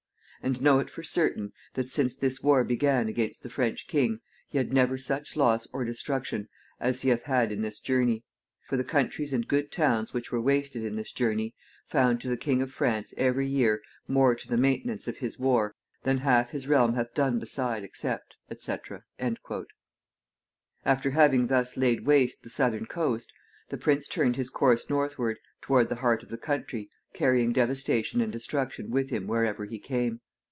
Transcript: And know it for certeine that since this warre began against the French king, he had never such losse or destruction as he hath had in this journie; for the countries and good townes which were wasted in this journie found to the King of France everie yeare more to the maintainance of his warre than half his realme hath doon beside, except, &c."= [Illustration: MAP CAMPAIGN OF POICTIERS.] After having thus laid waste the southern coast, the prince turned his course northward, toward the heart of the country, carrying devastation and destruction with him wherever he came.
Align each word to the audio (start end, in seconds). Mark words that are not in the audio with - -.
And 0.43 0.59
know 0.59 0.79
it 0.79 0.89
for 0.89 1.03
certeine 1.03 1.53
that 1.75 1.87
since 1.87 2.15
this 2.17 2.41
warre 2.41 2.63
began 2.63 3.07
against 3.07 3.43
the 3.43 3.49
French 3.49 3.85
king, 3.87 4.21
he 4.47 4.57
had 4.57 4.73
never 4.73 4.97
such 4.97 5.35
losse 5.37 5.67
or 5.71 5.85
destruction 5.85 6.49
as 6.79 7.03
he 7.03 7.09
hath 7.09 7.25
had 7.25 7.51
in 7.51 7.61
this 7.61 7.77
journie; 7.79 8.23
for 8.65 8.75
the 8.75 8.83
countries 8.83 9.33
and 9.33 9.47
good 9.47 9.71
townes 9.71 10.15
which 10.15 10.31
were 10.31 10.41
wasted 10.41 10.83
in 10.83 10.95
this 10.95 11.11
journie 11.13 11.53
found 11.89 12.19
to 12.21 12.27
the 12.27 12.37
King 12.37 12.59
of 12.63 12.71
France 12.71 13.13
everie 13.17 13.45
yeare 13.45 13.81
more 14.07 14.33
to 14.33 14.47
the 14.47 14.57
maintainance 14.57 15.07
of 15.07 15.17
his 15.17 15.37
warre 15.37 15.75
than 16.05 16.17
half 16.25 16.49
his 16.49 16.67
realme 16.67 16.95
hath 16.95 17.13
doon 17.13 17.37
beside, 17.37 17.83
except, 17.83 18.35
&c."= 18.49 18.55
[Illustration: 18.55 18.85
MAP 19.19 19.19
CAMPAIGN 19.19 19.31
OF 19.33 19.43
POICTIERS.] 19.43 19.67
After 20.85 21.11
having 21.11 21.47
thus 21.49 21.77
laid 21.77 22.07
waste 22.07 22.41
the 22.41 22.49
southern 22.49 22.87
coast, 22.87 23.31
the 23.69 23.77
prince 23.77 24.07
turned 24.07 24.37
his 24.37 24.49
course 24.49 24.89
northward, 24.89 25.37
toward 25.61 25.89
the 25.89 25.95
heart 25.97 26.23
of 26.23 26.29
the 26.29 26.37
country, 26.39 26.89
carrying 27.13 27.53
devastation 27.53 28.21
and 28.21 28.31
destruction 28.31 28.89
with 28.89 29.11
him 29.11 29.27
wherever 29.27 29.65
he 29.65 29.77
came. 29.77 30.19